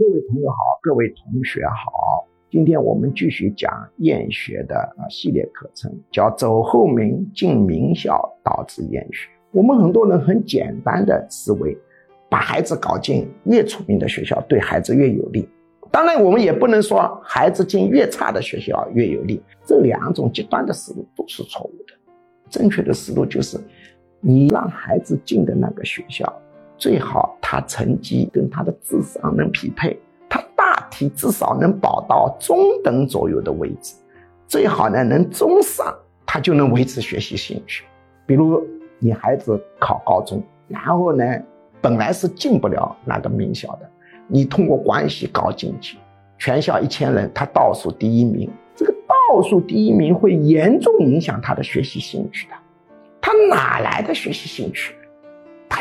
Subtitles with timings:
[0.00, 9.28] 各位朋友好，各位同学好，今天我们继续讲厌学的啊系列课程，叫走后门进名校导致厌学。
[9.50, 11.76] 我们很多人很简单的思维，
[12.30, 15.46] 把孩子搞进越出名的学校，对孩子越有利。
[15.90, 21.92] 当然，我们也不能说孩子进越差的学校越有利，这两种极端的思路都是错误的。
[22.48, 23.60] 正确的思路就是，
[24.22, 26.24] 你让孩子进的那个学校。
[26.80, 33.94] 最好他成绩跟他的智商能匹配，他大体至少能保到中等左右的位置，
[34.48, 35.94] 最好呢能中上，
[36.24, 37.84] 他就能维持学习兴趣。
[38.24, 38.66] 比如
[38.98, 41.22] 你孩子考高中，然后呢
[41.82, 43.90] 本来是进不了那个名校的，
[44.26, 45.98] 你通过关系搞进去，
[46.38, 52.54] 全校一千人他倒数第一名，这个倒数第一名会严重影响他的学习兴趣的，
[53.20, 54.94] 他哪来的学习兴趣？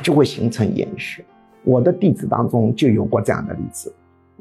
[0.01, 1.23] 就会形成厌学。
[1.63, 3.93] 我的弟子当中就有过这样的例子，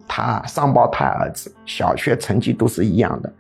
[0.07, 3.33] 他双胞胎儿子小学成绩都是一样的，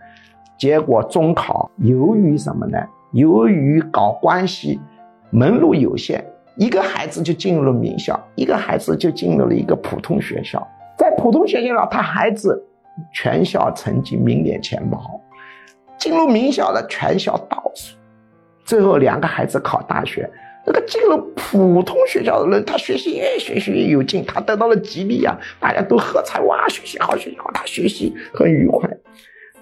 [0.58, 2.78] 结果中考由于什么呢？
[3.12, 4.80] 由于搞关系，
[5.30, 6.22] 门路有限，
[6.56, 10.66] 一个孩子就进入了名校，一个孩子就进入了一个普通学校。
[10.98, 12.61] 在普通学校，他孩子
[13.14, 15.20] 全校成绩名列前茅，
[15.96, 17.96] 进入名校的全校倒数，
[18.64, 20.28] 最后两个孩子考大学。
[20.69, 28.86] 那个进了普通学校的人，他学习越学习越有劲，他得到了激励啊，大家都喝彩哇，学习好学习好，他学习很愉快。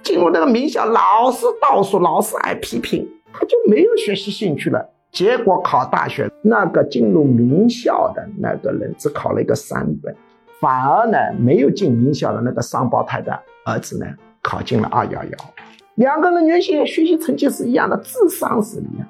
[0.03, 4.84] 进入那个名校，老师倒数，老师爱批评，他就没有学习兴趣了。
[5.12, 10.12] 结果考大学，那个进入名校的那个人只考了一个三本，
[10.61, 13.33] 反而呢，没有进名校的那个双胞胎的
[13.65, 14.07] 儿子呢，
[14.43, 15.31] 考进了二幺幺。
[15.95, 19.07] 两个人原先学习成绩是一样的，智商是一样。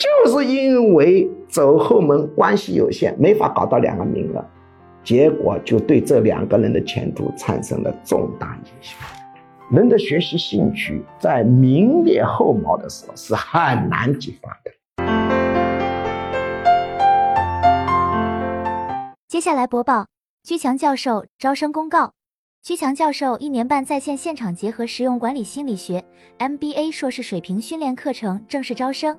[0.00, 4.42] 就是因为走后门关系有限，没法搞到两个名额，
[5.04, 8.96] 结果就对这两个人的前途产生了重大影响。
[9.70, 14.72] 人的学习兴趣在名列后茅的时候是很难激发的。
[19.28, 20.06] 接下来播报
[20.42, 22.14] 居强教授招生公告：
[22.62, 26.02] 居强教授一年半在线现场结合实用管理心理学
[26.38, 29.18] MBA 硕士水平训练课程正式招生。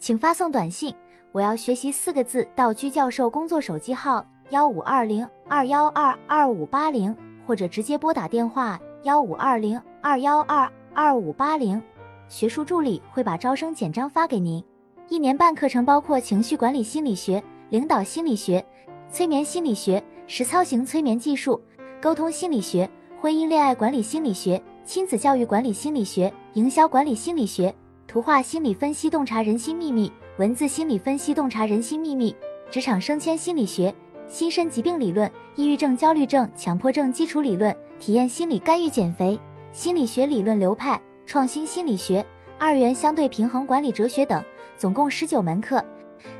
[0.00, 0.94] 请发送短信，
[1.30, 7.14] 我要学习四个字到居教授工作手机号幺五二零二幺二二五八零，
[7.46, 11.80] 或者直接拨打电话幺五二零二幺二二五八零，
[12.28, 14.64] 学术助理会把招生简章发给您。
[15.10, 18.64] 一年半课程包括情绪管理心理学、领导心理学、
[19.10, 21.60] 催眠心理学、实操型催眠技术、
[22.00, 22.88] 沟通心理学、
[23.20, 27.74] 婚姻恋爱管理心理学、亲子教育管理心理学、营销管理心理学。
[28.10, 32.34] 图画心理分析洞察人心秘密，文字心理分析洞察人心秘密，
[32.68, 33.94] 职场升迁心理学，
[34.26, 39.38] 心身疾病理论，抑郁症、焦虑症、强迫症基础理论，体验心理干预减肥，
[39.70, 42.26] 心理学理论流派，创新心理学，
[42.58, 44.44] 二元相对平衡管理哲学等，
[44.76, 45.80] 总共十九门课，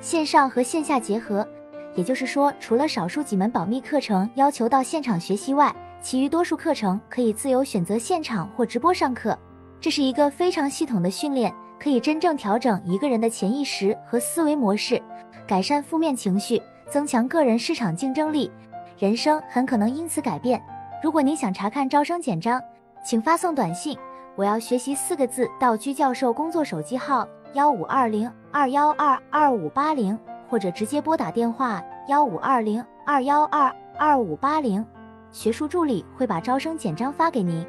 [0.01, 1.47] 线上和线下结合。
[1.95, 5.73] 也就是说，除了少数几门保密课程要求到现场学习外，
[6.03, 9.39] 其余多数课程可以自由选择现场或直播上课。
[9.83, 11.51] 这是一个非常系统的训练，
[11.83, 15.01] 可以真正调整一个人的潜意识和思维模式，
[15.47, 16.61] 改善负面情绪，
[16.91, 18.51] 增强个人市场竞争力，
[18.99, 20.63] 人生很可能因此改变。
[21.03, 22.63] 如果您想查看招生简章，
[23.03, 23.97] 请发送短信
[24.37, 30.19] “我要学习”四个字到居教授工作手机号幺五二零二幺二二五八零，
[30.51, 34.85] 或者直接拨打电话幺五二零二幺二二五八零，
[35.33, 37.67] 学术助理会把招生简章发给您。